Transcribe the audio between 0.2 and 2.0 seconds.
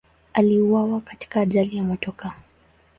Aliuawa katika ajali ya